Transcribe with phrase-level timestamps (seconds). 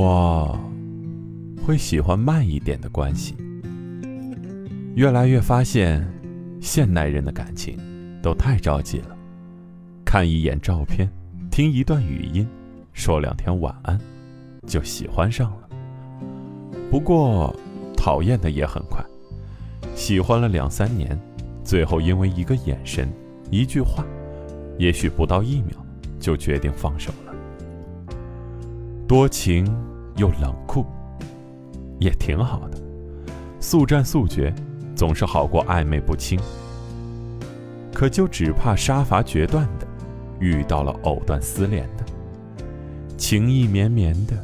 [0.00, 0.56] 我
[1.66, 3.34] 会喜欢慢一点的关系。
[4.94, 6.06] 越来越发现，
[6.60, 7.76] 现代人的感情
[8.22, 9.16] 都太着急了，
[10.04, 11.10] 看一眼照片，
[11.50, 12.46] 听一段语音，
[12.92, 13.98] 说两天晚安，
[14.68, 15.68] 就喜欢上了。
[16.92, 17.52] 不过，
[17.96, 19.04] 讨厌的也很快，
[19.96, 21.18] 喜欢了两三年，
[21.64, 23.12] 最后因为一个眼神、
[23.50, 24.04] 一句话，
[24.78, 25.76] 也许不到一秒，
[26.20, 27.34] 就决定放手了。
[29.08, 29.66] 多情
[30.18, 30.84] 又冷酷，
[31.98, 32.78] 也挺好的，
[33.60, 34.52] 速战速决。
[34.94, 36.40] 总是好过暧昧不清，
[37.94, 39.86] 可就只怕杀伐决断的，
[40.40, 42.04] 遇到了藕断丝连的；
[43.16, 44.34] 情意绵绵的，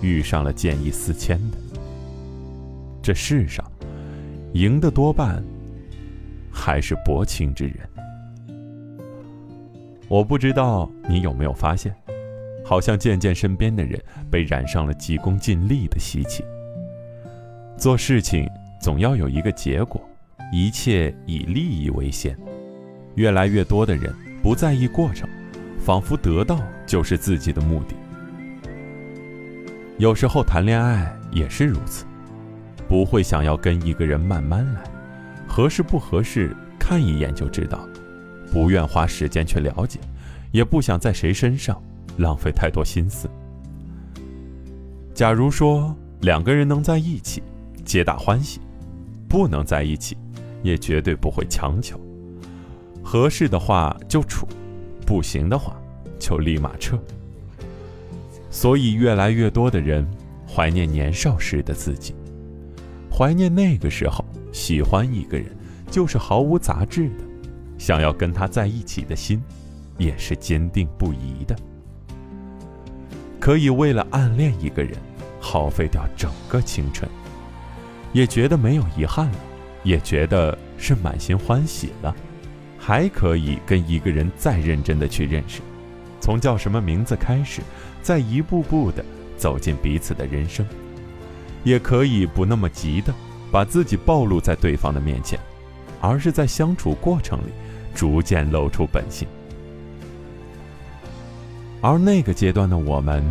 [0.00, 1.58] 遇上了见异思迁的。
[3.02, 3.62] 这世上，
[4.54, 5.44] 赢的多半
[6.50, 7.76] 还是薄情之人。
[10.08, 11.94] 我不知道你有没有发现，
[12.70, 16.44] 好像渐渐身边的人被染上了急功近利的习气，
[17.76, 18.48] 做事情。
[18.80, 20.00] 总要有一个结果，
[20.52, 22.34] 一切以利益为先。
[23.16, 25.28] 越来越多的人不在意过程，
[25.80, 27.96] 仿佛得到就是自己的目的。
[29.98, 32.04] 有时候谈恋爱也是如此，
[32.88, 34.80] 不会想要跟一个人慢慢来，
[35.44, 37.84] 合适不合适看一眼就知道，
[38.52, 39.98] 不愿花时间去了解，
[40.52, 41.82] 也不想在谁身上
[42.20, 43.28] 浪费太多心思。
[45.14, 47.42] 假如说两个人能在一起，
[47.84, 48.60] 皆大欢喜。
[49.28, 50.16] 不能在一起，
[50.60, 51.96] 也绝对不会强求。
[53.00, 54.44] 合适的话就处，
[55.06, 55.80] 不行的话
[56.18, 56.98] 就立马撤。
[58.50, 60.04] 所以，越来越多的人
[60.48, 62.12] 怀念年少时的自己，
[63.08, 65.46] 怀念那个时候喜欢一个人
[65.88, 67.24] 就是毫无杂质的，
[67.78, 69.40] 想要跟他在一起的心
[69.96, 71.56] 也是坚定不移的。
[73.40, 74.92] 可以为了暗恋一个人，
[75.40, 77.10] 耗费掉整个青春。
[78.12, 79.38] 也觉得没有遗憾了，
[79.82, 82.14] 也觉得是满心欢喜了，
[82.78, 85.60] 还可以跟一个人再认真的去认识，
[86.20, 87.62] 从叫什么名字开始，
[88.02, 89.04] 再一步步的
[89.36, 90.66] 走进彼此的人生，
[91.64, 93.14] 也可以不那么急的
[93.50, 95.38] 把自己暴露在对方的面前，
[96.00, 97.52] 而是在相处过程里
[97.94, 99.26] 逐渐露出本性。
[101.82, 103.24] 而那个阶段的我们，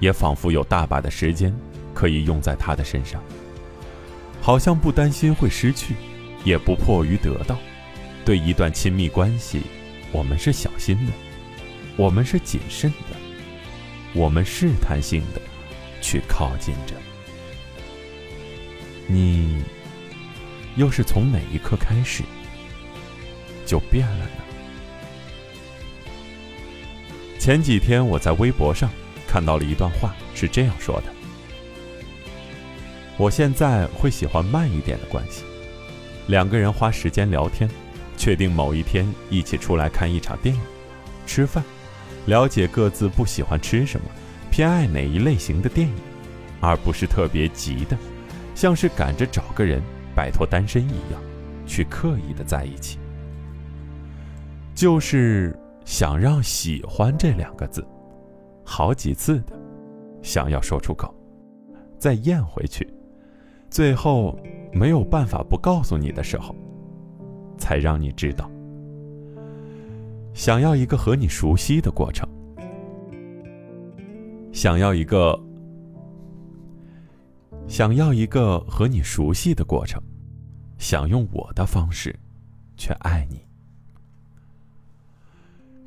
[0.00, 1.54] 也仿佛有大把的时间
[1.92, 3.22] 可以用在他的身上。
[4.40, 5.94] 好像不担心会失去，
[6.44, 7.56] 也不迫于得到。
[8.24, 9.62] 对一段亲密关系，
[10.12, 11.12] 我们是小心的，
[11.96, 13.16] 我们是谨慎的，
[14.14, 15.40] 我们试探性的
[16.00, 16.94] 去靠近着。
[19.06, 19.62] 你
[20.76, 22.22] 又是从哪一刻开始
[23.66, 24.43] 就变了呢？
[27.44, 28.88] 前几天我在微博上
[29.28, 31.12] 看到了一段话，是这样说的。
[33.18, 35.44] 我现在会喜欢慢一点的关系，
[36.26, 37.68] 两个人花时间聊天，
[38.16, 40.60] 确定某一天一起出来看一场电影、
[41.26, 41.62] 吃饭，
[42.24, 44.06] 了解各自不喜欢吃什么，
[44.50, 45.94] 偏爱哪一类型的电影，
[46.62, 47.98] 而不是特别急的，
[48.54, 49.82] 像是赶着找个人
[50.16, 51.22] 摆脱单身一样，
[51.66, 52.98] 去刻意的在一起，
[54.74, 55.54] 就是
[55.84, 57.86] 想让“喜欢”这两个字，
[58.64, 59.58] 好几次的
[60.22, 61.14] 想要说出口，
[61.98, 62.92] 再咽回去。
[63.70, 64.38] 最后
[64.72, 66.54] 没有办法不告诉你的时候，
[67.58, 68.50] 才让你知道。
[70.32, 72.28] 想要一个和你熟悉的过程，
[74.52, 75.38] 想要一个
[77.66, 80.02] 想要一个和你熟悉的过程，
[80.78, 82.14] 想用我的方式，
[82.76, 83.40] 去爱你。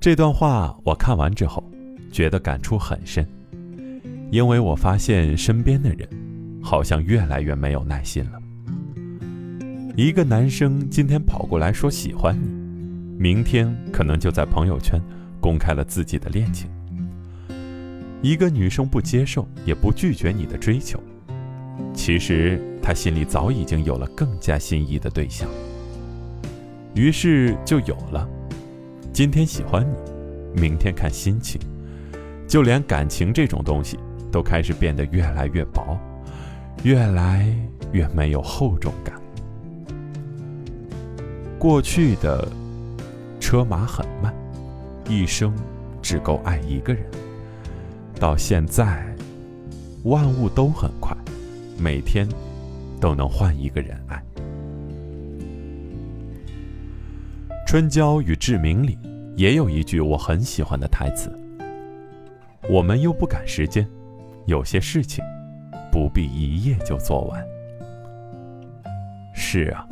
[0.00, 1.62] 这段话我看完之后，
[2.10, 3.28] 觉得感触很深，
[4.30, 6.08] 因为我发现身边的人。
[6.62, 8.38] 好像越来越没有耐心了。
[9.96, 12.50] 一个男生今天跑过来说喜欢你，
[13.18, 15.00] 明天可能就在朋友圈
[15.40, 16.70] 公开了自己的恋情。
[18.20, 21.02] 一个女生不接受也不拒绝你的追求，
[21.94, 25.48] 其实她心里早已经有了更加心仪的对象。
[26.94, 28.28] 于是就有了，
[29.20, 29.86] 今天喜欢
[30.54, 31.60] 你，明天看心情，
[32.48, 33.98] 就连感情这种东西
[34.32, 36.00] 都开始变得越来越薄。
[36.84, 37.54] 越来
[37.92, 39.20] 越没有厚重感。
[41.58, 42.50] 过去的
[43.38, 44.34] 车马很慢，
[45.06, 45.54] 一生
[46.00, 47.04] 只够爱一个人。
[48.18, 49.04] 到现在，
[50.04, 51.14] 万物都很快，
[51.76, 52.26] 每天
[52.98, 54.16] 都能换一个人爱。
[57.66, 58.98] 《春娇与志明》里
[59.40, 61.32] 也有一句我很喜欢的台词
[62.68, 63.88] ：“我们又不赶时间，
[64.44, 65.24] 有些事情
[65.90, 67.42] 不必一夜就做完。
[69.32, 69.88] 是啊，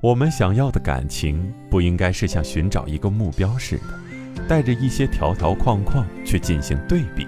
[0.00, 7.26] 我们想要的感情不应该是像寻找一个目标似的，带着一些条条框框去进行对比、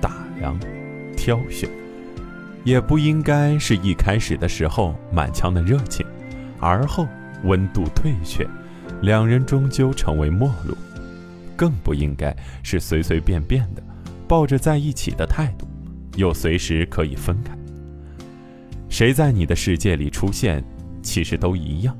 [0.00, 0.58] 打量、
[1.16, 1.70] 挑选；
[2.64, 6.04] 也不应该是一开始的时候满腔的热情，
[6.58, 7.06] 而后
[7.44, 8.44] 温度退却，
[9.00, 10.76] 两人终究成为陌路。
[11.56, 13.82] 更不应该是随随便便的，
[14.26, 15.66] 抱着在一起的态度。
[16.16, 17.56] 又随时可以分开。
[18.90, 20.62] 谁在你的世界里出现，
[21.02, 21.96] 其实都一样。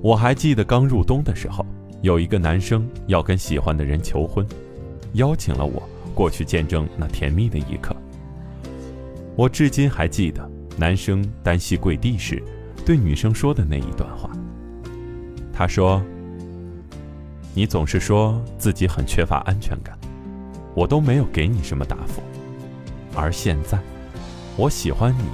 [0.00, 1.66] 我还记得刚入冬的时候，
[2.00, 4.46] 有一个男生要跟喜欢的人求婚，
[5.14, 5.82] 邀请了我
[6.14, 7.94] 过去见证那甜蜜的一刻。
[9.36, 10.48] 我至今还记得
[10.78, 12.42] 男生单膝跪地时，
[12.86, 14.30] 对女生说的那一段话。
[15.58, 16.00] 他说
[17.52, 19.98] ：“你总是说自己很缺乏安全感。”
[20.72, 22.22] 我都没有给你什么答复，
[23.12, 23.76] 而现在，
[24.56, 25.24] 我喜欢你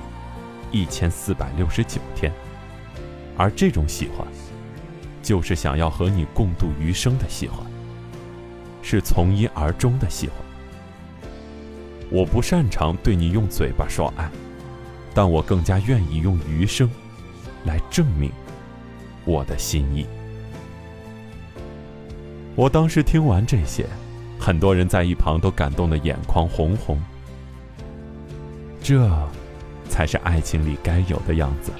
[0.72, 2.32] 一千四百六十九天，
[3.36, 4.26] 而这种喜欢，
[5.22, 7.58] 就是想要和你共度余生的喜欢，
[8.80, 10.36] 是从一而终的喜欢。
[12.10, 14.30] 我不擅长对你用嘴巴说爱，
[15.12, 16.88] 但我更加愿意用余生
[17.66, 18.32] 来证明
[19.24, 20.06] 我的心意。
[22.54, 23.86] 我当时听完这些。
[24.36, 27.00] 很多人在一旁都感动的眼眶红红，
[28.82, 29.10] 这
[29.88, 31.72] 才是爱情里该有的样子。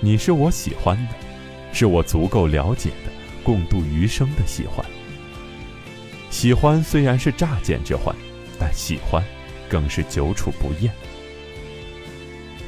[0.00, 1.14] 你是我喜欢的，
[1.72, 3.12] 是我足够了解的，
[3.44, 4.84] 共度余生的喜欢。
[6.30, 8.12] 喜欢虽然是乍见之欢，
[8.58, 9.22] 但喜欢
[9.68, 10.92] 更是久处不厌。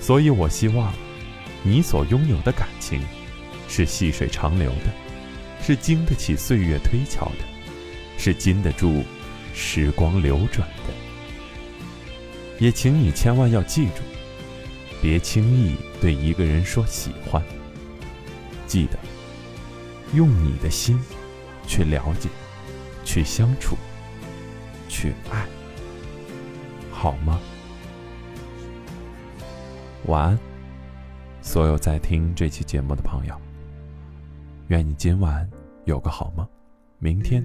[0.00, 0.92] 所以我希望，
[1.64, 3.00] 你所拥有的感情，
[3.68, 4.92] 是细水长流的，
[5.62, 7.44] 是经得起岁月推敲的。
[8.18, 9.04] 是经得住
[9.52, 10.94] 时光流转的，
[12.58, 14.00] 也请你千万要记住，
[15.02, 17.42] 别轻易对一个人说喜欢。
[18.66, 18.98] 记得
[20.14, 20.98] 用你的心
[21.66, 22.30] 去了解、
[23.04, 23.76] 去相处、
[24.88, 25.46] 去爱，
[26.90, 27.38] 好吗？
[30.06, 30.38] 晚安，
[31.42, 33.45] 所有在听这期节目的朋友。
[34.68, 35.48] 愿你今晚
[35.84, 36.44] 有个好梦。
[36.98, 37.44] 明天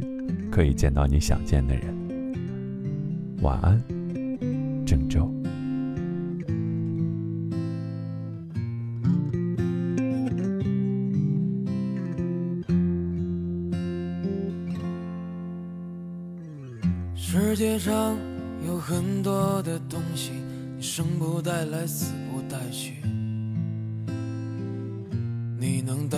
[0.50, 1.96] 可以见到你想见的人。
[3.42, 3.80] 晚安，
[4.86, 5.32] 郑州。
[17.16, 18.18] 世界上
[18.66, 20.32] 有很多的东西，
[20.76, 22.96] 你生不带来，死不带去。
[25.60, 26.18] 你能带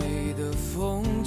[0.81, 1.20] 的